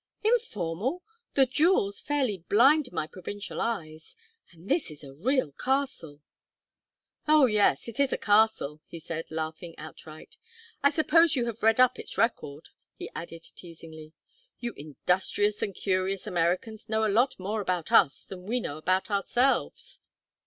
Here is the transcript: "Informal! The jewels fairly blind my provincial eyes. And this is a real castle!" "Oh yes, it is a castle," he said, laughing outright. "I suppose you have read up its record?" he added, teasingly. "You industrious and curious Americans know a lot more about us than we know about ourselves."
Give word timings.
"Informal! 0.23 1.03
The 1.35 1.45
jewels 1.45 1.99
fairly 1.99 2.39
blind 2.39 2.91
my 2.91 3.05
provincial 3.05 3.61
eyes. 3.61 4.15
And 4.49 4.67
this 4.67 4.89
is 4.89 5.03
a 5.03 5.13
real 5.13 5.51
castle!" 5.51 6.21
"Oh 7.27 7.45
yes, 7.45 7.87
it 7.87 7.99
is 7.99 8.11
a 8.11 8.17
castle," 8.17 8.81
he 8.87 8.97
said, 8.97 9.29
laughing 9.29 9.77
outright. 9.77 10.37
"I 10.81 10.89
suppose 10.89 11.35
you 11.35 11.45
have 11.45 11.61
read 11.61 11.79
up 11.79 11.99
its 11.99 12.17
record?" 12.17 12.69
he 12.95 13.11
added, 13.15 13.43
teasingly. 13.43 14.13
"You 14.59 14.73
industrious 14.75 15.61
and 15.61 15.75
curious 15.75 16.25
Americans 16.25 16.89
know 16.89 17.05
a 17.05 17.07
lot 17.07 17.37
more 17.39 17.61
about 17.61 17.91
us 17.91 18.23
than 18.23 18.47
we 18.47 18.59
know 18.59 18.77
about 18.79 19.11
ourselves." 19.11 20.01